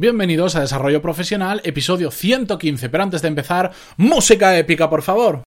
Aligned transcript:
Bienvenidos 0.00 0.54
a 0.54 0.60
Desarrollo 0.60 1.02
Profesional, 1.02 1.60
episodio 1.64 2.12
115. 2.12 2.88
Pero 2.88 3.02
antes 3.02 3.20
de 3.20 3.26
empezar, 3.26 3.72
música 3.96 4.56
épica, 4.56 4.88
por 4.88 5.02
favor. 5.02 5.42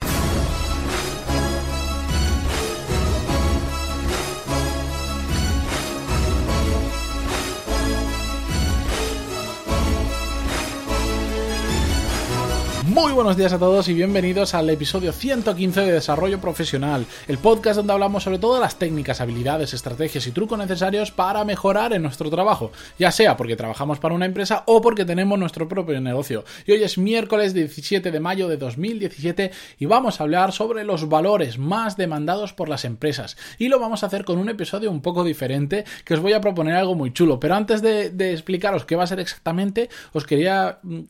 Muy 12.92 13.14
buenos 13.14 13.38
días 13.38 13.54
a 13.54 13.58
todos 13.58 13.88
y 13.88 13.94
bienvenidos 13.94 14.54
al 14.54 14.70
episodio 14.70 15.14
115 15.14 15.80
de 15.80 15.94
Desarrollo 15.94 16.42
Profesional, 16.42 17.06
el 17.30 17.38
podcast 17.38 17.78
donde 17.78 17.94
hablamos 17.94 18.24
sobre 18.24 18.38
todas 18.38 18.60
las 18.60 18.78
técnicas, 18.78 19.22
habilidades, 19.22 19.74
estrategias 19.74 20.28
y 20.28 20.32
trucos 20.34 20.58
necesarios 20.58 21.10
para 21.10 21.46
mejorar 21.46 21.94
en 21.94 22.02
nuestro 22.02 22.30
trabajo, 22.30 22.74
ya 23.00 23.10
sea 23.14 23.38
porque 23.38 23.56
trabajamos 23.56 24.00
para 24.00 24.14
una 24.14 24.26
empresa 24.26 24.64
o 24.68 24.82
porque 24.82 25.06
tenemos 25.06 25.40
nuestro 25.40 25.70
propio 25.70 26.02
negocio. 26.02 26.44
Y 26.66 26.74
hoy 26.74 26.84
es 26.84 26.98
miércoles 26.98 27.54
17 27.54 28.12
de 28.12 28.20
mayo 28.20 28.50
de 28.50 28.58
2017 28.58 29.52
y 29.80 29.86
vamos 29.86 30.20
a 30.20 30.26
hablar 30.26 30.52
sobre 30.52 30.84
los 30.84 31.08
valores 31.08 31.58
más 31.58 31.96
demandados 31.96 32.52
por 32.52 32.68
las 32.68 32.84
empresas. 32.84 33.38
Y 33.58 33.70
lo 33.70 33.80
vamos 33.80 34.04
a 34.04 34.08
hacer 34.08 34.26
con 34.26 34.38
un 34.38 34.50
episodio 34.50 34.92
un 34.92 35.02
poco 35.02 35.24
diferente 35.24 35.86
que 36.04 36.16
os 36.16 36.20
voy 36.20 36.34
a 36.34 36.42
proponer 36.42 36.76
algo 36.76 36.96
muy 36.96 37.14
chulo. 37.14 37.40
Pero 37.40 37.56
antes 37.56 37.82
de, 37.82 38.10
de 38.10 38.34
explicaros 38.34 38.84
qué 38.84 38.98
va 38.98 39.06
a 39.06 39.08
ser 39.08 39.22
exactamente, 39.22 39.90
os 40.12 40.26
quería 40.26 40.80
mm, 40.84 41.04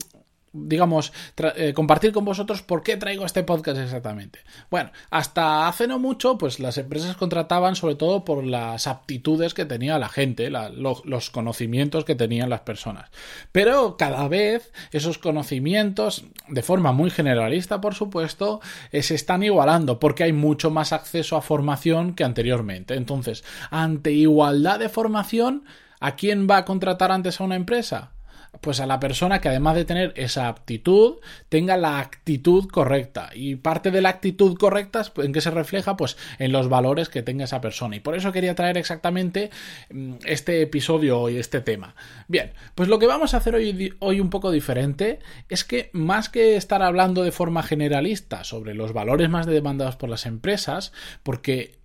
digamos, 0.54 1.14
eh, 1.56 1.74
compartir 1.74 2.12
con 2.12 2.26
vosotros 2.26 2.62
por 2.62 2.84
qué 2.84 2.98
traigo 2.98 3.26
este 3.26 3.44
podcast 3.44 3.80
exactamente. 3.80 4.40
Bueno, 4.70 4.92
hasta 5.10 5.68
hace 5.68 5.88
no 5.88 5.98
mucho, 5.98 6.38
pues 6.38 6.60
las 6.60 6.78
empresas 6.78 7.16
contrataban 7.16 7.76
sobre 7.76 7.96
todo 7.96 8.26
por 8.26 8.44
las 8.44 8.88
aptitudes 8.88 9.54
que 9.54 9.66
tenía 9.66 9.98
la 9.98 10.10
gente, 10.10 10.50
los 10.50 11.30
conocimientos 11.30 12.04
que 12.04 12.16
tenían 12.16 12.50
las 12.50 12.62
personas. 12.62 13.10
Pero 13.52 13.96
cada 13.98 14.28
vez 14.28 14.72
esos 14.92 15.18
conocimientos, 15.18 16.26
de 16.48 16.62
forma 16.62 16.92
muy 16.92 17.10
generalista, 17.10 17.80
por 17.80 17.96
supuesto, 17.96 18.60
eh, 18.92 19.04
se 19.04 19.16
están 19.16 19.44
igualando 19.44 20.00
porque 20.00 20.24
hay 20.24 20.34
mucho 20.34 20.70
más 20.70 20.92
acceso 20.92 21.38
a 21.38 21.42
formación 21.42 22.14
que 22.14 22.24
anteriormente. 22.24 22.96
Entonces, 22.96 23.44
ante 23.70 24.12
igualdad 24.12 24.80
de 24.80 24.90
formación, 24.90 25.64
¿a 26.00 26.16
quién 26.16 26.48
va 26.50 26.58
a 26.58 26.66
contratar 26.66 27.12
antes 27.12 27.40
a 27.40 27.44
una 27.44 27.56
empresa? 27.56 28.12
Pues 28.60 28.82
a 28.82 28.86
la 28.86 29.00
persona 29.00 29.40
que 29.40 29.48
además 29.48 29.76
de 29.76 29.86
tener 29.86 30.14
esa 30.18 30.50
aptitud, 30.50 31.16
tenga 31.48 31.78
la 31.78 32.00
actitud 32.00 32.68
correcta. 32.68 33.30
Y 33.34 33.56
parte 33.56 33.92
de 33.92 34.02
la 34.02 34.10
actitud 34.10 34.58
correcta, 34.58 35.04
¿en 35.18 35.32
qué 35.32 35.40
se 35.40 35.52
refleja? 35.52 35.96
Pues 35.96 36.18
en 36.38 36.52
los 36.52 36.68
valores 36.68 37.08
que 37.08 37.24
tenga 37.24 37.46
esa 37.46 37.62
persona. 37.62 37.96
Y 37.96 38.02
por 38.02 38.16
eso 38.16 38.32
quería 38.32 38.54
traer 38.54 38.78
exactamente 38.78 39.52
mm, 39.90 40.16
este 40.26 40.62
episodio 40.62 41.30
y 41.30 41.38
este 41.38 41.62
tema. 41.62 41.96
Bien, 42.28 42.52
pues 42.76 42.90
lo 42.90 43.00
que 43.00 43.08
vamos 43.08 43.34
a 43.34 43.38
hacer 43.38 43.56
hoy, 43.56 43.94
hoy 44.00 44.20
un 44.20 44.30
poco 44.30 44.52
diferente 44.52 45.20
es 45.48 45.64
que 45.64 45.90
más 45.94 46.30
que 46.30 46.58
estar 46.58 46.84
hablando 46.84 47.24
de 47.24 47.32
forma 47.32 47.64
generalista 47.64 48.44
sobre 48.44 48.74
los 48.74 48.92
valores 48.92 49.30
más 49.30 49.46
demandados 49.46 49.96
por 49.96 50.10
las 50.10 50.26
empresas, 50.26 50.92
porque 51.24 51.81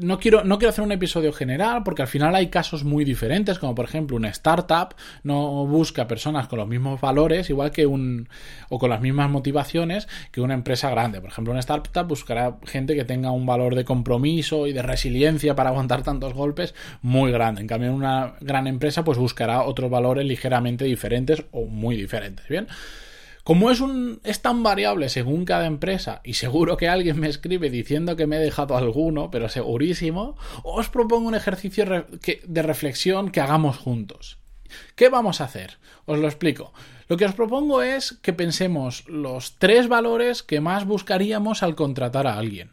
no 0.00 0.18
quiero, 0.18 0.44
no 0.44 0.58
quiero 0.58 0.70
hacer 0.70 0.84
un 0.84 0.92
episodio 0.92 1.32
general 1.32 1.82
porque 1.84 2.02
al 2.02 2.08
final 2.08 2.34
hay 2.34 2.48
casos 2.48 2.84
muy 2.84 3.04
diferentes, 3.04 3.58
como 3.58 3.74
por 3.74 3.84
ejemplo 3.84 4.16
una 4.16 4.28
startup 4.28 4.94
no 5.22 5.66
busca 5.66 6.06
personas 6.06 6.48
con 6.48 6.58
los 6.58 6.68
mismos 6.68 7.00
valores, 7.00 7.50
igual 7.50 7.70
que 7.70 7.86
un, 7.86 8.28
o 8.68 8.78
con 8.78 8.90
las 8.90 9.00
mismas 9.00 9.30
motivaciones 9.30 10.08
que 10.32 10.40
una 10.40 10.54
empresa 10.54 10.90
grande. 10.90 11.20
Por 11.20 11.30
ejemplo, 11.30 11.52
una 11.52 11.60
startup 11.60 12.06
buscará 12.06 12.56
gente 12.64 12.94
que 12.94 13.04
tenga 13.04 13.30
un 13.30 13.46
valor 13.46 13.74
de 13.74 13.84
compromiso 13.84 14.66
y 14.66 14.72
de 14.72 14.82
resiliencia 14.82 15.54
para 15.54 15.70
aguantar 15.70 16.02
tantos 16.02 16.34
golpes 16.34 16.74
muy 17.02 17.32
grande. 17.32 17.60
En 17.60 17.66
cambio, 17.66 17.92
una 17.92 18.34
gran 18.40 18.66
empresa 18.66 19.04
pues 19.04 19.18
buscará 19.18 19.62
otros 19.62 19.90
valores 19.90 20.24
ligeramente 20.24 20.84
diferentes 20.84 21.44
o 21.50 21.66
muy 21.66 21.96
diferentes. 21.96 22.48
Bien. 22.48 22.66
Como 23.44 23.70
es, 23.70 23.80
un, 23.80 24.20
es 24.24 24.42
tan 24.42 24.62
variable 24.62 25.08
según 25.08 25.44
cada 25.44 25.66
empresa, 25.66 26.20
y 26.24 26.34
seguro 26.34 26.76
que 26.76 26.88
alguien 26.88 27.18
me 27.18 27.28
escribe 27.28 27.70
diciendo 27.70 28.16
que 28.16 28.26
me 28.26 28.36
he 28.36 28.40
dejado 28.40 28.76
alguno, 28.76 29.30
pero 29.30 29.48
segurísimo, 29.48 30.36
os 30.62 30.88
propongo 30.88 31.28
un 31.28 31.34
ejercicio 31.34 31.84
de 31.84 32.62
reflexión 32.62 33.30
que 33.30 33.40
hagamos 33.40 33.78
juntos. 33.78 34.38
¿Qué 34.94 35.08
vamos 35.08 35.40
a 35.40 35.44
hacer? 35.44 35.78
Os 36.06 36.18
lo 36.18 36.28
explico. 36.28 36.72
Lo 37.08 37.16
que 37.16 37.24
os 37.24 37.34
propongo 37.34 37.82
es 37.82 38.18
que 38.22 38.32
pensemos 38.32 39.08
los 39.08 39.56
tres 39.58 39.88
valores 39.88 40.42
que 40.42 40.60
más 40.60 40.84
buscaríamos 40.86 41.62
al 41.62 41.74
contratar 41.74 42.26
a 42.26 42.38
alguien. 42.38 42.70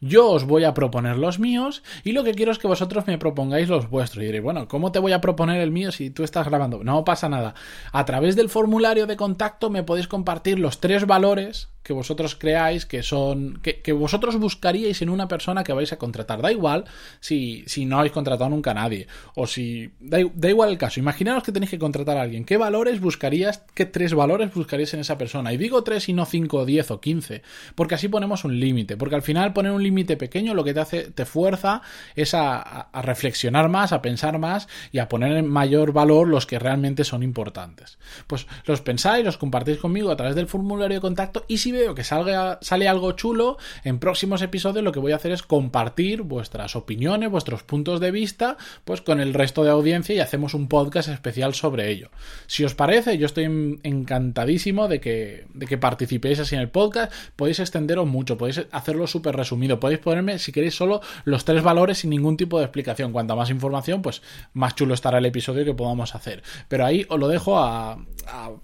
Yo 0.00 0.30
os 0.30 0.44
voy 0.44 0.64
a 0.64 0.74
proponer 0.74 1.18
los 1.18 1.38
míos 1.38 1.82
y 2.04 2.12
lo 2.12 2.24
que 2.24 2.34
quiero 2.34 2.52
es 2.52 2.58
que 2.58 2.68
vosotros 2.68 3.06
me 3.06 3.18
propongáis 3.18 3.68
los 3.68 3.88
vuestros. 3.88 4.22
Y 4.22 4.26
diréis, 4.26 4.44
bueno, 4.44 4.68
¿cómo 4.68 4.92
te 4.92 4.98
voy 4.98 5.12
a 5.12 5.20
proponer 5.20 5.60
el 5.60 5.70
mío 5.70 5.92
si 5.92 6.10
tú 6.10 6.24
estás 6.24 6.46
grabando? 6.46 6.84
No 6.84 7.04
pasa 7.04 7.28
nada. 7.28 7.54
A 7.92 8.04
través 8.04 8.36
del 8.36 8.48
formulario 8.48 9.06
de 9.06 9.16
contacto 9.16 9.70
me 9.70 9.82
podéis 9.82 10.08
compartir 10.08 10.58
los 10.58 10.80
tres 10.80 11.06
valores 11.06 11.71
que 11.82 11.92
vosotros 11.92 12.34
creáis 12.34 12.86
que 12.86 13.02
son 13.02 13.60
que, 13.62 13.92
vosotros 13.92 14.36
buscaríais 14.38 15.02
en 15.02 15.10
una 15.10 15.28
persona 15.28 15.64
que 15.64 15.72
vais 15.72 15.92
a 15.92 15.98
contratar. 15.98 16.42
Da 16.42 16.52
igual 16.52 16.84
si, 17.20 17.64
si 17.66 17.84
no 17.84 17.98
habéis 17.98 18.12
contratado 18.12 18.50
nunca 18.50 18.70
a 18.70 18.74
nadie 18.74 19.06
o 19.34 19.46
si 19.46 19.90
da, 20.00 20.18
da, 20.34 20.48
igual 20.48 20.70
el 20.70 20.78
caso. 20.78 21.00
Imaginaos 21.00 21.42
que 21.42 21.52
tenéis 21.52 21.70
que 21.70 21.78
contratar 21.78 22.16
a 22.16 22.22
alguien. 22.22 22.44
¿Qué 22.44 22.56
valores 22.56 23.00
buscarías? 23.00 23.62
¿Qué 23.74 23.84
tres 23.86 24.14
valores 24.14 24.54
buscaríais 24.54 24.94
en 24.94 25.00
esa 25.00 25.18
persona? 25.18 25.52
Y 25.52 25.56
digo 25.56 25.82
tres 25.82 26.08
y 26.08 26.12
no 26.12 26.24
cinco, 26.24 26.64
diez 26.64 26.90
o 26.90 27.00
quince, 27.00 27.42
porque 27.74 27.96
así 27.96 28.08
ponemos 28.08 28.44
un 28.44 28.58
límite. 28.58 28.96
Porque 28.96 29.14
al 29.14 29.22
final 29.22 29.52
poner 29.52 29.72
un 29.72 29.82
límite 29.82 30.16
pequeño 30.16 30.54
lo 30.54 30.64
que 30.64 30.74
te 30.74 30.80
hace, 30.80 31.10
te 31.10 31.24
fuerza 31.24 31.82
es 32.14 32.34
a, 32.34 32.60
a 32.60 33.02
reflexionar 33.02 33.68
más, 33.68 33.92
a 33.92 34.02
pensar 34.02 34.38
más 34.38 34.68
y 34.92 34.98
a 34.98 35.08
poner 35.08 35.36
en 35.36 35.48
mayor 35.48 35.92
valor 35.92 36.28
los 36.28 36.46
que 36.46 36.58
realmente 36.58 37.04
son 37.04 37.22
importantes. 37.22 37.98
Pues 38.26 38.46
los 38.66 38.80
pensáis, 38.80 39.24
los 39.24 39.38
compartís 39.38 39.78
conmigo 39.78 40.10
a 40.10 40.16
través 40.16 40.34
del 40.34 40.46
formulario 40.46 40.96
de 40.96 41.00
contacto 41.00 41.44
y 41.48 41.58
si 41.58 41.71
veo 41.72 41.94
que 41.94 42.04
salga, 42.04 42.58
sale 42.62 42.88
algo 42.88 43.12
chulo, 43.12 43.56
en 43.84 43.98
próximos 43.98 44.42
episodios 44.42 44.84
lo 44.84 44.92
que 44.92 45.00
voy 45.00 45.12
a 45.12 45.16
hacer 45.16 45.32
es 45.32 45.42
compartir 45.42 46.22
vuestras 46.22 46.76
opiniones, 46.76 47.30
vuestros 47.30 47.62
puntos 47.62 48.00
de 48.00 48.10
vista, 48.10 48.56
pues 48.84 49.00
con 49.00 49.20
el 49.20 49.34
resto 49.34 49.64
de 49.64 49.70
audiencia 49.70 50.14
y 50.14 50.20
hacemos 50.20 50.54
un 50.54 50.68
podcast 50.68 51.08
especial 51.08 51.54
sobre 51.54 51.90
ello. 51.90 52.10
Si 52.46 52.64
os 52.64 52.74
parece, 52.74 53.18
yo 53.18 53.26
estoy 53.26 53.44
encantadísimo 53.82 54.88
de 54.88 55.00
que, 55.00 55.46
de 55.54 55.66
que 55.66 55.78
participéis 55.78 56.38
así 56.38 56.54
en 56.54 56.60
el 56.60 56.68
podcast. 56.68 57.12
Podéis 57.36 57.60
extenderos 57.60 58.06
mucho, 58.06 58.38
podéis 58.38 58.66
hacerlo 58.70 59.06
súper 59.06 59.36
resumido, 59.36 59.80
podéis 59.80 60.00
ponerme, 60.00 60.38
si 60.38 60.52
queréis, 60.52 60.74
solo 60.74 61.00
los 61.24 61.44
tres 61.44 61.62
valores 61.62 61.98
sin 61.98 62.10
ningún 62.10 62.36
tipo 62.36 62.58
de 62.58 62.64
explicación. 62.64 63.12
Cuanta 63.12 63.34
más 63.34 63.50
información, 63.50 64.02
pues 64.02 64.22
más 64.52 64.74
chulo 64.74 64.94
estará 64.94 65.18
el 65.18 65.26
episodio 65.26 65.64
que 65.64 65.74
podamos 65.74 66.14
hacer. 66.14 66.42
Pero 66.68 66.84
ahí 66.84 67.06
os 67.08 67.18
lo 67.18 67.28
dejo 67.28 67.58
a, 67.58 67.98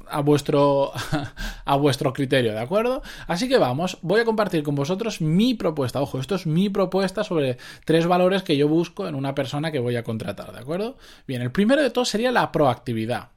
a, 0.09 0.21
vuestro, 0.21 0.93
a 1.65 1.77
vuestro 1.77 2.13
criterio, 2.13 2.53
¿de 2.53 2.61
acuerdo? 2.61 2.98
Así 3.27 3.49
que 3.49 3.59
vamos, 3.59 3.99
voy 4.03 4.21
a 4.21 4.25
compartir 4.25 4.63
con 4.63 4.75
vosotros 4.75 5.21
mi 5.21 5.55
propuesta. 5.55 6.01
Ojo, 6.01 6.19
esto 6.19 6.35
es 6.35 6.47
mi 6.47 6.69
propuesta 6.69 7.25
sobre 7.25 7.59
tres 7.85 8.07
valores 8.07 8.43
que 8.43 8.57
yo 8.57 8.69
busco 8.69 9.09
en 9.09 9.15
una 9.15 9.35
persona 9.35 9.73
que 9.73 9.79
voy 9.79 9.97
a 9.97 10.05
contratar, 10.05 10.53
¿de 10.53 10.61
acuerdo? 10.61 10.97
Bien, 11.27 11.43
el 11.43 11.51
primero 11.51 11.83
de 11.83 11.91
todo 11.91 12.05
sería 12.05 12.33
la 12.33 12.53
proactividad. 12.53 13.31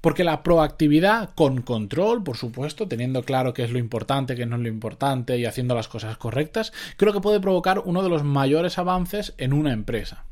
Porque 0.00 0.24
la 0.24 0.42
proactividad 0.42 1.30
con 1.34 1.60
control, 1.60 2.24
por 2.24 2.36
supuesto, 2.38 2.88
teniendo 2.88 3.22
claro 3.22 3.52
qué 3.52 3.64
es 3.64 3.70
lo 3.70 3.78
importante, 3.78 4.34
qué 4.34 4.46
no 4.46 4.56
es 4.56 4.62
lo 4.62 4.68
importante 4.68 5.36
y 5.36 5.44
haciendo 5.44 5.74
las 5.74 5.88
cosas 5.88 6.16
correctas, 6.16 6.72
creo 6.96 7.12
que 7.12 7.20
puede 7.20 7.40
provocar 7.40 7.82
uno 7.84 8.02
de 8.02 8.08
los 8.08 8.24
mayores 8.24 8.78
avances 8.78 9.34
en 9.36 9.52
una 9.52 9.72
empresa. 9.72 10.24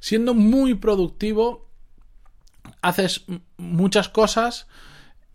Siendo 0.00 0.34
muy 0.34 0.74
productivo, 0.74 1.68
haces 2.80 3.24
muchas 3.56 4.08
cosas 4.08 4.66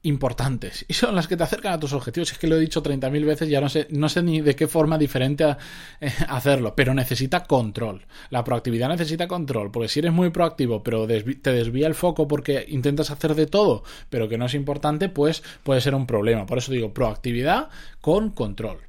importantes 0.04 0.86
y 0.88 0.94
son 0.94 1.16
las 1.16 1.28
que 1.28 1.36
te 1.36 1.44
acercan 1.44 1.74
a 1.74 1.80
tus 1.80 1.94
objetivos. 1.94 2.32
Es 2.32 2.38
que 2.38 2.48
lo 2.48 2.56
he 2.56 2.60
dicho 2.60 2.82
30.000 2.82 3.26
veces, 3.26 3.50
ya 3.50 3.62
no 3.62 3.70
sé, 3.70 3.88
no 3.90 4.10
sé 4.10 4.24
ni 4.24 4.42
de 4.42 4.56
qué 4.56 4.68
forma 4.68 4.98
diferente 4.98 5.46
eh, 6.00 6.12
hacerlo, 6.30 6.76
pero 6.76 6.94
necesita 6.94 7.44
control. 7.44 8.06
La 8.30 8.44
proactividad 8.44 8.90
necesita 8.90 9.28
control, 9.28 9.72
porque 9.72 9.90
si 9.90 10.00
eres 10.00 10.14
muy 10.14 10.30
proactivo, 10.30 10.84
pero 10.84 11.08
te 11.08 11.52
desvía 11.52 11.88
el 11.88 11.96
foco 11.96 12.28
porque 12.28 12.66
intentas 12.68 13.12
hacer 13.12 13.36
de 13.36 13.48
todo, 13.48 13.84
pero 14.10 14.30
que 14.30 14.38
no 14.38 14.46
es 14.46 14.54
importante, 14.54 15.10
pues 15.10 15.44
puede 15.64 15.82
ser 15.82 15.96
un 15.96 16.08
problema. 16.08 16.46
Por 16.46 16.58
eso 16.58 16.72
digo 16.72 16.94
proactividad 16.94 17.70
con 18.02 18.32
control. 18.32 18.80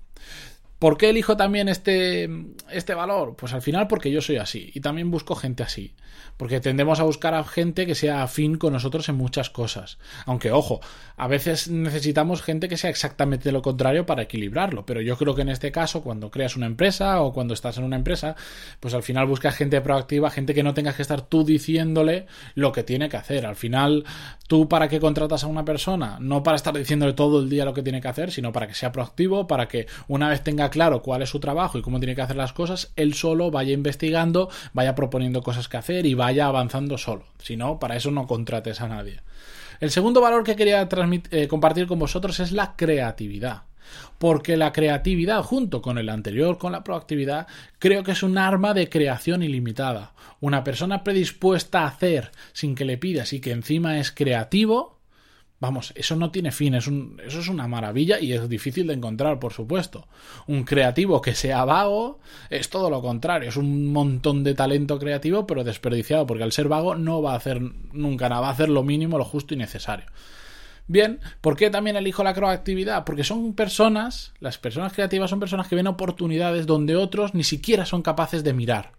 ¿Por 0.79 0.97
qué 0.97 1.11
elijo 1.11 1.37
también 1.37 1.69
este, 1.69 2.29
este 2.71 2.95
valor? 2.95 3.35
Pues 3.37 3.53
al 3.53 3.63
final 3.63 3.89
porque 3.89 4.13
yo 4.13 4.21
soy 4.21 4.37
así 4.37 4.71
y 4.73 4.81
también 4.81 5.11
busco 5.11 5.35
gente 5.35 5.65
así. 5.65 5.95
Porque 6.37 6.61
tendemos 6.61 7.01
a 7.01 7.05
buscar 7.05 7.35
a 7.35 7.45
gente 7.45 7.87
que 7.87 7.95
sea 7.95 8.23
afín 8.23 8.57
con 8.57 8.73
nosotros 8.73 9.09
en 9.09 9.17
muchas 9.17 9.51
cosas. 9.51 9.99
Aunque, 10.27 10.53
ojo, 10.53 10.81
a 11.17 11.27
veces 11.27 11.69
necesitamos 11.69 12.43
gente 12.43 12.69
que 12.69 12.77
sea 12.77 12.91
exactamente 12.91 13.53
lo 13.53 13.63
contrario 13.63 14.07
para 14.07 14.23
equilibrarlo. 14.23 14.87
Pero 14.87 15.01
yo 15.01 15.17
creo 15.17 15.35
que 15.35 15.43
en 15.43 15.49
este 15.49 15.73
caso, 15.73 16.03
cuando 16.03 16.31
creas 16.31 16.57
una 16.57 16.67
empresa 16.67 17.21
o 17.23 17.33
cuando 17.33 17.55
estás 17.55 17.79
en 17.79 17.85
una 17.85 17.97
empresa, 17.97 18.37
pues 18.81 18.95
al 18.95 19.03
final 19.03 19.27
buscas 19.27 19.57
gente 19.57 19.81
proactiva, 19.81 20.31
gente 20.31 20.55
que 20.55 20.63
no 20.63 20.75
tengas 20.75 20.97
que 20.97 21.03
estar 21.03 21.23
tú 21.23 21.45
diciéndole 21.45 22.27
lo 22.55 22.73
que 22.73 22.83
tiene 22.83 23.09
que 23.09 23.17
hacer. 23.17 23.47
Al 23.47 23.57
final, 23.57 24.05
tú 24.47 24.69
para 24.69 24.89
qué 24.89 25.01
contratas 25.01 25.45
a 25.45 25.47
una 25.47 25.65
persona? 25.65 26.19
No 26.21 26.43
para 26.43 26.57
estar 26.57 26.77
diciéndole 26.77 27.13
todo 27.13 27.41
el 27.41 27.49
día 27.49 27.65
lo 27.65 27.75
que 27.75 27.83
tiene 27.83 28.01
que 28.01 28.09
hacer, 28.09 28.31
sino 28.31 28.53
para 28.53 28.67
que 28.67 28.75
sea 28.75 28.93
proactivo, 28.93 29.47
para 29.47 29.69
que 29.69 29.87
una 30.07 30.29
vez 30.29 30.43
tenga 30.43 30.71
claro 30.71 31.03
cuál 31.03 31.23
es 31.23 31.31
su 31.31 31.41
trabajo 31.41 31.79
y 31.79 31.83
cómo 31.83 31.99
tiene 32.01 32.15
que 32.15 32.23
hacer 32.23 32.37
las 32.37 32.53
cosas, 32.53 32.93
él 32.97 33.15
solo 33.15 33.51
vaya 33.51 33.73
investigando, 33.73 34.49
vaya 34.73 34.95
proponiendo 34.95 35.43
cosas 35.43 35.69
que 35.69 35.77
hacer 35.77 36.07
y 36.09 36.15
vaya 36.15 36.47
avanzando 36.47 36.99
solo. 36.99 37.25
Si 37.43 37.57
no, 37.57 37.79
para 37.79 37.97
eso 37.97 38.11
no 38.11 38.27
contrates 38.27 38.81
a 38.81 38.89
nadie. 38.89 39.21
El 39.81 39.91
segundo 39.91 40.21
valor 40.21 40.43
que 40.43 40.57
quería 40.57 40.89
eh, 41.31 41.49
compartir 41.49 41.87
con 41.87 41.99
vosotros 41.99 42.41
es 42.41 42.53
la 42.53 42.75
creatividad. 42.77 43.63
Porque 44.19 44.57
la 44.57 44.73
creatividad, 44.73 45.43
junto 45.43 45.81
con 45.81 45.99
el 45.99 46.09
anterior, 46.09 46.59
con 46.59 46.73
la 46.73 46.85
proactividad, 46.85 47.47
creo 47.79 48.03
que 48.03 48.13
es 48.13 48.23
un 48.23 48.37
arma 48.37 48.75
de 48.75 48.89
creación 48.89 49.43
ilimitada. 49.43 50.13
Una 50.41 50.65
persona 50.65 51.05
predispuesta 51.05 51.83
a 51.83 51.89
hacer 51.89 52.33
sin 52.53 52.75
que 52.75 52.85
le 52.85 52.99
pidas 52.99 53.33
y 53.33 53.41
que 53.41 53.53
encima 53.53 53.99
es 53.99 54.11
creativo, 54.11 54.98
Vamos, 55.61 55.93
eso 55.97 56.15
no 56.15 56.31
tiene 56.31 56.53
fin, 56.53 56.75
es 56.75 56.87
eso 56.87 57.41
es 57.41 57.49
una 57.49 57.67
maravilla 57.67 58.21
y 58.21 58.33
es 58.33 58.49
difícil 58.49 58.87
de 58.87 58.95
encontrar, 58.95 59.41
por 59.41 59.53
supuesto. 59.53 60.07
Un 60.47 60.63
creativo 60.63 61.21
que 61.21 61.35
sea 61.35 61.65
vago 61.65 62.21
es 62.49 62.71
todo 62.71 62.91
lo 62.91 63.03
contrario, 63.03 63.49
es 63.49 63.57
un 63.57 63.93
montón 63.93 64.45
de 64.45 64.55
talento 64.55 65.01
creativo 65.01 65.49
pero 65.49 65.65
desperdiciado, 65.65 66.27
porque 66.27 66.45
al 66.45 66.53
ser 66.53 66.69
vago 66.69 66.95
no 66.95 67.23
va 67.23 67.33
a 67.33 67.37
hacer 67.37 67.61
nunca 67.93 68.29
nada, 68.29 68.43
va 68.43 68.49
a 68.49 68.53
hacer 68.53 68.69
lo 68.69 68.85
mínimo, 68.85 69.19
lo 69.19 69.25
justo 69.25 69.53
y 69.55 69.57
necesario. 69.57 70.07
Bien, 70.87 71.19
¿por 71.41 71.57
qué 71.57 71.71
también 71.71 71.97
elijo 71.97 72.23
la 72.23 72.35
proactividad? 72.35 73.05
Porque 73.05 73.25
son 73.25 73.53
personas, 73.55 74.33
las 74.39 74.59
personas 74.59 74.93
creativas 74.93 75.29
son 75.29 75.41
personas 75.41 75.67
que 75.67 75.77
ven 75.77 75.89
oportunidades 75.89 76.67
donde 76.67 76.95
otros 76.95 77.35
ni 77.35 77.43
siquiera 77.43 77.85
son 77.85 78.03
capaces 78.03 78.45
de 78.45 78.55
mirar 78.55 78.98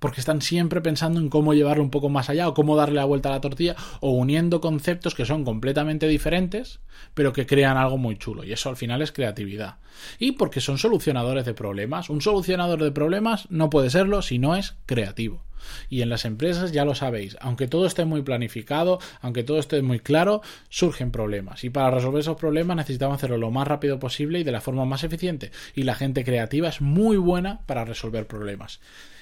porque 0.00 0.20
están 0.20 0.42
siempre 0.42 0.80
pensando 0.80 1.20
en 1.20 1.28
cómo 1.28 1.54
llevarlo 1.54 1.84
un 1.84 1.90
poco 1.90 2.08
más 2.08 2.28
allá 2.28 2.48
o 2.48 2.54
cómo 2.54 2.74
darle 2.74 2.96
la 2.96 3.04
vuelta 3.04 3.28
a 3.28 3.32
la 3.32 3.40
tortilla 3.40 3.76
o 4.00 4.10
uniendo 4.10 4.60
conceptos 4.60 5.14
que 5.14 5.24
son 5.24 5.44
completamente 5.44 6.08
diferentes 6.08 6.80
pero 7.14 7.32
que 7.32 7.46
crean 7.46 7.76
algo 7.76 7.96
muy 7.96 8.18
chulo 8.18 8.42
y 8.42 8.52
eso 8.52 8.68
al 8.68 8.76
final 8.76 9.00
es 9.02 9.12
creatividad 9.12 9.76
y 10.18 10.32
porque 10.32 10.60
son 10.60 10.78
solucionadores 10.78 11.44
de 11.44 11.54
problemas 11.54 12.10
un 12.10 12.20
solucionador 12.20 12.82
de 12.82 12.90
problemas 12.90 13.48
no 13.50 13.70
puede 13.70 13.90
serlo 13.90 14.22
si 14.22 14.38
no 14.38 14.56
es 14.56 14.74
creativo 14.86 15.44
y 15.88 16.02
en 16.02 16.08
las 16.08 16.24
empresas 16.24 16.72
ya 16.72 16.84
lo 16.84 16.94
sabéis, 16.94 17.36
aunque 17.40 17.68
todo 17.68 17.86
esté 17.86 18.04
muy 18.04 18.22
planificado, 18.22 18.98
aunque 19.20 19.42
todo 19.42 19.58
esté 19.58 19.82
muy 19.82 20.00
claro, 20.00 20.42
surgen 20.68 21.10
problemas. 21.10 21.64
Y 21.64 21.70
para 21.70 21.90
resolver 21.90 22.20
esos 22.20 22.36
problemas 22.36 22.76
necesitamos 22.76 23.16
hacerlo 23.16 23.38
lo 23.38 23.50
más 23.50 23.68
rápido 23.68 23.98
posible 23.98 24.40
y 24.40 24.44
de 24.44 24.52
la 24.52 24.60
forma 24.60 24.84
más 24.84 25.04
eficiente. 25.04 25.50
Y 25.74 25.84
la 25.84 25.94
gente 25.94 26.24
creativa 26.24 26.68
es 26.68 26.80
muy 26.80 27.16
buena 27.16 27.60
para 27.66 27.84
resolver 27.84 28.26
problemas. 28.26 28.80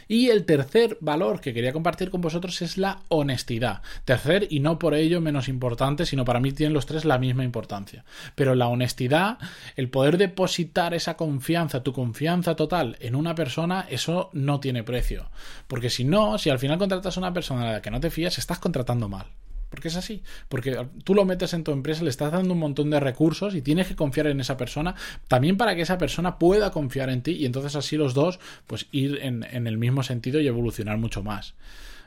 Y 0.08 0.30
el 0.30 0.46
tercer 0.46 0.96
valor 1.00 1.40
que 1.40 1.52
quería 1.52 1.72
compartir 1.72 2.10
con 2.10 2.22
vosotros 2.22 2.62
es 2.62 2.78
la 2.78 3.02
honestidad. 3.08 3.82
Tercer 4.06 4.46
y 4.50 4.60
no 4.60 4.78
por 4.78 4.94
ello 4.94 5.20
menos 5.20 5.48
importante, 5.48 6.06
sino 6.06 6.24
para 6.24 6.40
mí 6.40 6.52
tienen 6.52 6.72
los 6.72 6.86
tres 6.86 7.04
la 7.04 7.18
misma 7.18 7.44
importancia. 7.44 8.04
Pero 8.34 8.54
la 8.54 8.68
honestidad, 8.68 9.38
el 9.76 9.90
poder 9.90 10.16
depositar 10.16 10.94
esa 10.94 11.16
confianza, 11.16 11.82
tu 11.82 11.92
confianza 11.92 12.56
total 12.56 12.96
en 13.00 13.14
una 13.14 13.34
persona, 13.34 13.86
eso 13.90 14.30
no 14.32 14.60
tiene 14.60 14.82
precio. 14.82 15.30
Porque 15.66 15.90
si 15.90 16.04
no, 16.04 16.38
si 16.38 16.48
al 16.48 16.58
final 16.58 16.78
contratas 16.78 17.16
a 17.16 17.20
una 17.20 17.34
persona 17.34 17.68
a 17.68 17.72
la 17.74 17.82
que 17.82 17.90
no 17.90 18.00
te 18.00 18.10
fías, 18.10 18.38
estás 18.38 18.58
contratando 18.58 19.08
mal. 19.08 19.26
Porque 19.70 19.88
es 19.88 19.96
así. 19.96 20.22
Porque 20.48 20.86
tú 21.04 21.14
lo 21.14 21.24
metes 21.24 21.54
en 21.54 21.64
tu 21.64 21.72
empresa, 21.72 22.02
le 22.04 22.10
estás 22.10 22.32
dando 22.32 22.54
un 22.54 22.60
montón 22.60 22.90
de 22.90 23.00
recursos 23.00 23.54
y 23.54 23.62
tienes 23.62 23.86
que 23.86 23.96
confiar 23.96 24.26
en 24.28 24.40
esa 24.40 24.56
persona 24.56 24.94
también 25.28 25.56
para 25.56 25.74
que 25.74 25.82
esa 25.82 25.98
persona 25.98 26.38
pueda 26.38 26.70
confiar 26.70 27.10
en 27.10 27.22
ti 27.22 27.32
y 27.32 27.46
entonces 27.46 27.76
así 27.76 27.96
los 27.96 28.14
dos 28.14 28.40
pues 28.66 28.86
ir 28.92 29.18
en, 29.22 29.44
en 29.44 29.66
el 29.66 29.78
mismo 29.78 30.02
sentido 30.02 30.40
y 30.40 30.46
evolucionar 30.46 30.98
mucho 30.98 31.22
más. 31.22 31.54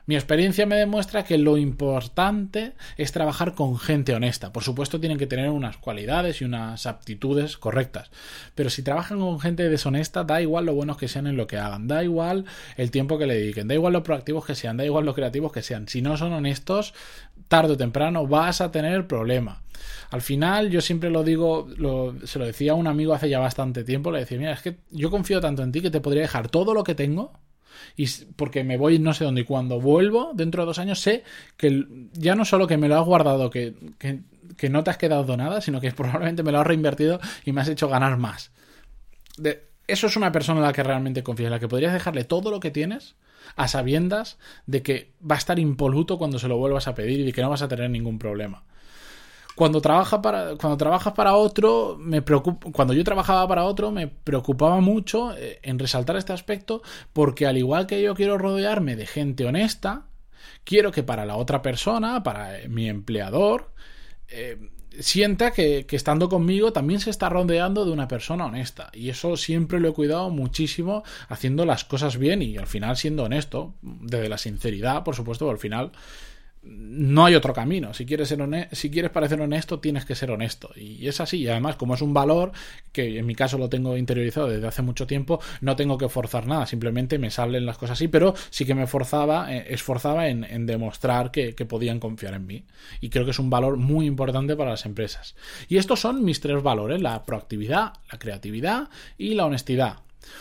Mi 0.05 0.15
experiencia 0.15 0.65
me 0.65 0.75
demuestra 0.75 1.23
que 1.23 1.37
lo 1.37 1.57
importante 1.57 2.73
es 2.97 3.11
trabajar 3.11 3.53
con 3.53 3.77
gente 3.77 4.13
honesta. 4.15 4.51
Por 4.51 4.63
supuesto 4.63 4.99
tienen 4.99 5.17
que 5.17 5.27
tener 5.27 5.49
unas 5.49 5.77
cualidades 5.77 6.41
y 6.41 6.45
unas 6.45 6.85
aptitudes 6.85 7.57
correctas. 7.57 8.09
Pero 8.55 8.69
si 8.69 8.83
trabajan 8.83 9.19
con 9.19 9.39
gente 9.39 9.69
deshonesta, 9.69 10.23
da 10.23 10.41
igual 10.41 10.65
lo 10.65 10.73
buenos 10.73 10.97
que 10.97 11.07
sean 11.07 11.27
en 11.27 11.37
lo 11.37 11.47
que 11.47 11.57
hagan, 11.57 11.87
da 11.87 12.03
igual 12.03 12.45
el 12.77 12.91
tiempo 12.91 13.17
que 13.17 13.27
le 13.27 13.35
dediquen, 13.35 13.67
da 13.67 13.75
igual 13.75 13.93
lo 13.93 14.03
proactivos 14.03 14.45
que 14.45 14.55
sean, 14.55 14.77
da 14.77 14.85
igual 14.85 15.05
lo 15.05 15.13
creativos 15.13 15.51
que 15.51 15.61
sean. 15.61 15.87
Si 15.87 16.01
no 16.01 16.17
son 16.17 16.33
honestos, 16.33 16.93
tarde 17.47 17.73
o 17.73 17.77
temprano 17.77 18.27
vas 18.27 18.61
a 18.61 18.71
tener 18.71 19.07
problema. 19.07 19.61
Al 20.09 20.21
final, 20.21 20.69
yo 20.69 20.81
siempre 20.81 21.09
lo 21.09 21.23
digo, 21.23 21.67
se 22.25 22.39
lo 22.39 22.45
decía 22.45 22.73
a 22.73 22.75
un 22.75 22.87
amigo 22.87 23.13
hace 23.13 23.29
ya 23.29 23.39
bastante 23.39 23.83
tiempo, 23.83 24.11
le 24.11 24.19
decía, 24.19 24.37
mira, 24.37 24.53
es 24.53 24.61
que 24.61 24.77
yo 24.91 25.09
confío 25.09 25.39
tanto 25.41 25.63
en 25.63 25.71
ti 25.71 25.81
que 25.81 25.89
te 25.89 26.01
podría 26.01 26.21
dejar 26.21 26.49
todo 26.49 26.73
lo 26.73 26.83
que 26.83 26.95
tengo 26.95 27.33
y 27.95 28.07
porque 28.35 28.63
me 28.63 28.77
voy 28.77 28.99
no 28.99 29.13
sé 29.13 29.23
dónde. 29.23 29.41
Y 29.41 29.45
cuando 29.45 29.79
vuelvo 29.79 30.31
dentro 30.33 30.63
de 30.63 30.67
dos 30.67 30.79
años 30.79 30.99
sé 30.99 31.23
que 31.57 31.85
ya 32.13 32.35
no 32.35 32.45
solo 32.45 32.67
que 32.67 32.77
me 32.77 32.87
lo 32.87 32.99
has 32.99 33.05
guardado 33.05 33.49
que, 33.49 33.73
que, 33.97 34.69
no 34.69 34.83
te 34.83 34.91
has 34.91 34.97
quedado 34.97 35.35
nada 35.37 35.61
sino 35.61 35.81
que 35.81 35.91
probablemente 35.93 36.43
me 36.43 36.51
lo 36.51 36.59
has 36.59 36.67
reinvertido 36.67 37.19
y 37.45 37.51
me 37.51 37.61
has 37.61 37.69
hecho 37.69 37.89
ganar 37.89 38.17
más. 38.17 38.51
De, 39.37 39.69
eso 39.87 40.07
es 40.07 40.15
una 40.15 40.31
persona 40.31 40.59
en 40.59 40.65
la 40.65 40.73
que 40.73 40.83
realmente 40.83 41.23
confías 41.23 41.47
en 41.47 41.51
la 41.51 41.59
que 41.59 41.67
podrías 41.67 41.93
dejarle 41.93 42.23
todo 42.23 42.51
lo 42.51 42.59
que 42.59 42.71
tienes 42.71 43.15
a 43.55 43.67
sabiendas 43.67 44.37
de 44.65 44.81
que 44.81 45.11
va 45.29 45.35
a 45.35 45.39
estar 45.39 45.59
impoluto 45.59 46.17
cuando 46.17 46.39
se 46.39 46.47
lo 46.47 46.57
vuelvas 46.57 46.87
a 46.87 46.95
pedir 46.95 47.27
y 47.27 47.33
que 47.33 47.41
no 47.41 47.49
vas 47.49 47.61
a 47.61 47.67
tener 47.67 47.89
ningún 47.89 48.19
problema 48.19 48.63
cuando, 49.55 49.81
trabaja 49.81 50.21
para, 50.21 50.55
cuando 50.55 50.77
trabajas 50.77 51.13
para 51.13 51.35
otro, 51.35 51.97
me 51.99 52.21
cuando 52.21 52.93
yo 52.93 53.03
trabajaba 53.03 53.47
para 53.47 53.65
otro, 53.65 53.91
me 53.91 54.07
preocupaba 54.07 54.79
mucho 54.81 55.35
eh, 55.37 55.59
en 55.63 55.79
resaltar 55.79 56.15
este 56.15 56.33
aspecto, 56.33 56.81
porque 57.13 57.45
al 57.45 57.57
igual 57.57 57.87
que 57.87 58.01
yo 58.01 58.15
quiero 58.15 58.37
rodearme 58.37 58.95
de 58.95 59.05
gente 59.05 59.45
honesta, 59.45 60.05
quiero 60.63 60.91
que 60.91 61.03
para 61.03 61.25
la 61.25 61.35
otra 61.35 61.61
persona, 61.61 62.23
para 62.23 62.59
eh, 62.59 62.69
mi 62.69 62.87
empleador, 62.87 63.71
eh, 64.29 64.69
sienta 64.99 65.51
que, 65.51 65.85
que, 65.85 65.95
estando 65.95 66.29
conmigo 66.29 66.73
también 66.73 66.99
se 66.99 67.09
está 67.09 67.29
rodeando 67.29 67.85
de 67.85 67.91
una 67.91 68.07
persona 68.07 68.45
honesta. 68.45 68.89
Y 68.93 69.09
eso 69.09 69.37
siempre 69.37 69.79
lo 69.79 69.89
he 69.89 69.93
cuidado 69.93 70.29
muchísimo 70.29 71.03
haciendo 71.29 71.65
las 71.65 71.85
cosas 71.85 72.17
bien 72.17 72.41
y 72.41 72.57
al 72.57 72.67
final 72.67 72.97
siendo 72.97 73.23
honesto, 73.23 73.73
desde 73.81 74.29
la 74.29 74.37
sinceridad, 74.37 75.03
por 75.03 75.15
supuesto, 75.15 75.49
al 75.49 75.59
final 75.59 75.91
no 76.63 77.25
hay 77.25 77.33
otro 77.33 77.53
camino. 77.53 77.93
Si 77.93 78.05
quieres, 78.05 78.27
ser 78.27 78.39
si 78.71 78.91
quieres 78.91 79.11
parecer 79.11 79.41
honesto, 79.41 79.79
tienes 79.79 80.05
que 80.05 80.13
ser 80.13 80.29
honesto. 80.31 80.69
Y 80.75 81.07
es 81.07 81.19
así. 81.19 81.37
Y 81.37 81.47
además, 81.47 81.75
como 81.75 81.95
es 81.95 82.01
un 82.01 82.13
valor, 82.13 82.51
que 82.91 83.17
en 83.17 83.25
mi 83.25 83.33
caso 83.33 83.57
lo 83.57 83.69
tengo 83.69 83.97
interiorizado 83.97 84.47
desde 84.47 84.67
hace 84.67 84.81
mucho 84.81 85.07
tiempo, 85.07 85.39
no 85.61 85.75
tengo 85.75 85.97
que 85.97 86.07
forzar 86.07 86.45
nada. 86.45 86.67
Simplemente 86.67 87.17
me 87.17 87.31
salen 87.31 87.65
las 87.65 87.77
cosas 87.77 87.97
así, 87.97 88.07
pero 88.07 88.35
sí 88.51 88.65
que 88.65 88.75
me 88.75 88.85
forzaba, 88.85 89.53
eh, 89.53 89.65
esforzaba 89.69 90.27
en, 90.27 90.65
demostrar 90.65 91.31
que, 91.31 91.55
que, 91.55 91.65
podían 91.65 91.99
confiar 91.99 92.35
en 92.35 92.45
mí. 92.45 92.65
Y 92.99 93.09
creo 93.09 93.25
que 93.25 93.31
es 93.31 93.39
un 93.39 93.49
valor 93.49 93.77
muy 93.77 94.05
importante 94.05 94.55
para 94.55 94.71
las 94.71 94.85
empresas. 94.85 95.35
Y 95.67 95.77
estos 95.77 95.99
son 95.99 96.23
mis 96.23 96.41
tres 96.41 96.61
valores, 96.61 97.01
la 97.01 97.25
proactividad, 97.25 97.93
la 98.11 98.19
creatividad 98.19 98.89
y 99.17 99.33
la 99.33 99.45
honestidad. 99.45 99.97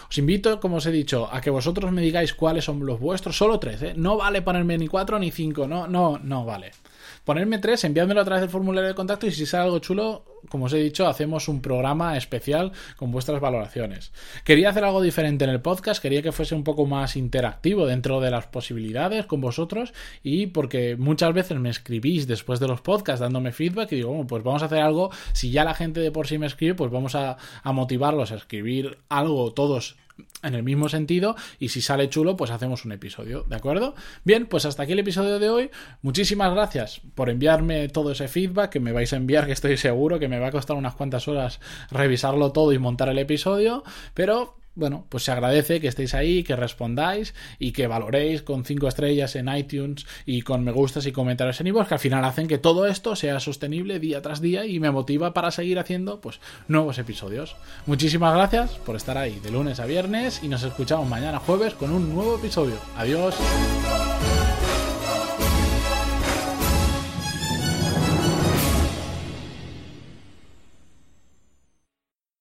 Os 0.08 0.18
invito, 0.18 0.60
como 0.60 0.76
os 0.76 0.86
he 0.86 0.92
dicho, 0.92 1.28
a 1.30 1.40
que 1.40 1.50
vosotros 1.50 1.92
me 1.92 2.02
digáis 2.02 2.34
cuáles 2.34 2.64
son 2.64 2.84
los 2.84 3.00
vuestros, 3.00 3.36
solo 3.36 3.58
tres, 3.58 3.82
¿eh? 3.82 3.94
No 3.96 4.16
vale 4.16 4.42
ponerme 4.42 4.78
ni 4.78 4.88
cuatro 4.88 5.18
ni 5.18 5.30
cinco, 5.30 5.66
no, 5.66 5.86
no, 5.86 6.18
no 6.18 6.44
vale. 6.44 6.72
Ponerme 7.24 7.58
tres, 7.58 7.84
enviádmelo 7.84 8.20
a 8.20 8.24
través 8.24 8.42
del 8.42 8.50
formulario 8.50 8.88
de 8.88 8.94
contacto 8.94 9.26
y 9.26 9.32
si 9.32 9.46
sale 9.46 9.64
algo 9.64 9.78
chulo, 9.78 10.24
como 10.48 10.66
os 10.66 10.72
he 10.72 10.78
dicho, 10.78 11.06
hacemos 11.06 11.48
un 11.48 11.60
programa 11.60 12.16
especial 12.16 12.72
con 12.96 13.10
vuestras 13.10 13.40
valoraciones. 13.40 14.12
Quería 14.44 14.70
hacer 14.70 14.84
algo 14.84 15.02
diferente 15.02 15.44
en 15.44 15.50
el 15.50 15.60
podcast, 15.60 16.00
quería 16.00 16.22
que 16.22 16.32
fuese 16.32 16.54
un 16.54 16.64
poco 16.64 16.86
más 16.86 17.16
interactivo 17.16 17.86
dentro 17.86 18.20
de 18.20 18.30
las 18.30 18.46
posibilidades 18.46 19.26
con 19.26 19.40
vosotros 19.40 19.92
y 20.22 20.46
porque 20.46 20.96
muchas 20.96 21.32
veces 21.34 21.58
me 21.58 21.70
escribís 21.70 22.26
después 22.26 22.60
de 22.60 22.68
los 22.68 22.80
podcasts 22.80 23.20
dándome 23.20 23.52
feedback 23.52 23.92
y 23.92 23.96
digo, 23.96 24.26
pues 24.26 24.42
vamos 24.42 24.62
a 24.62 24.66
hacer 24.66 24.80
algo, 24.80 25.10
si 25.32 25.50
ya 25.50 25.64
la 25.64 25.74
gente 25.74 26.00
de 26.00 26.10
por 26.10 26.26
sí 26.26 26.38
me 26.38 26.46
escribe, 26.46 26.74
pues 26.74 26.90
vamos 26.90 27.14
a 27.14 27.36
motivarlos 27.64 28.32
a 28.32 28.36
escribir 28.36 28.98
algo 29.08 29.52
todos 29.52 29.96
en 30.42 30.54
el 30.54 30.62
mismo 30.62 30.88
sentido 30.88 31.36
y 31.58 31.68
si 31.68 31.80
sale 31.80 32.08
chulo 32.08 32.36
pues 32.36 32.50
hacemos 32.50 32.84
un 32.84 32.92
episodio, 32.92 33.44
¿de 33.44 33.56
acuerdo? 33.56 33.94
Bien, 34.24 34.46
pues 34.46 34.64
hasta 34.64 34.82
aquí 34.82 34.92
el 34.92 34.98
episodio 34.98 35.38
de 35.38 35.50
hoy. 35.50 35.70
Muchísimas 36.02 36.52
gracias 36.52 37.00
por 37.14 37.30
enviarme 37.30 37.88
todo 37.88 38.12
ese 38.12 38.28
feedback 38.28 38.70
que 38.70 38.80
me 38.80 38.92
vais 38.92 39.12
a 39.12 39.16
enviar, 39.16 39.46
que 39.46 39.52
estoy 39.52 39.76
seguro 39.76 40.18
que 40.18 40.28
me 40.28 40.38
va 40.38 40.48
a 40.48 40.52
costar 40.52 40.76
unas 40.76 40.94
cuantas 40.94 41.28
horas 41.28 41.60
revisarlo 41.90 42.52
todo 42.52 42.72
y 42.72 42.78
montar 42.78 43.08
el 43.08 43.18
episodio, 43.18 43.84
pero 44.14 44.59
bueno, 44.80 45.06
pues 45.08 45.24
se 45.24 45.30
agradece 45.30 45.80
que 45.80 45.86
estéis 45.86 46.14
ahí, 46.14 46.42
que 46.42 46.56
respondáis 46.56 47.34
y 47.58 47.72
que 47.72 47.86
valoréis 47.86 48.42
con 48.42 48.64
5 48.64 48.88
estrellas 48.88 49.36
en 49.36 49.54
iTunes 49.54 50.06
y 50.26 50.42
con 50.42 50.64
me 50.64 50.72
gustas 50.72 51.06
y 51.06 51.12
comentarios 51.12 51.60
en 51.60 51.68
iVoox, 51.68 51.88
que 51.88 51.94
al 51.94 52.00
final 52.00 52.24
hacen 52.24 52.48
que 52.48 52.58
todo 52.58 52.86
esto 52.86 53.14
sea 53.14 53.38
sostenible 53.38 54.00
día 54.00 54.22
tras 54.22 54.40
día 54.40 54.64
y 54.64 54.80
me 54.80 54.90
motiva 54.90 55.34
para 55.34 55.50
seguir 55.50 55.78
haciendo 55.78 56.20
pues 56.20 56.40
nuevos 56.66 56.98
episodios. 56.98 57.56
Muchísimas 57.86 58.34
gracias 58.34 58.72
por 58.78 58.96
estar 58.96 59.18
ahí 59.18 59.38
de 59.40 59.50
lunes 59.50 59.78
a 59.78 59.86
viernes 59.86 60.40
y 60.42 60.48
nos 60.48 60.62
escuchamos 60.62 61.06
mañana 61.06 61.38
jueves 61.38 61.74
con 61.74 61.92
un 61.92 62.14
nuevo 62.14 62.36
episodio. 62.36 62.76
Adiós. 62.96 63.36